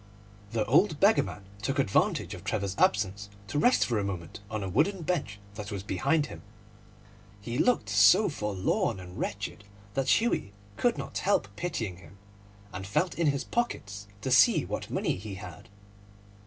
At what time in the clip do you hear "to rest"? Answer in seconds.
3.45-3.85